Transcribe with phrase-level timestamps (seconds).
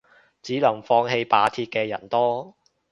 [0.41, 2.57] 只係放棄罷鐵嘅人都多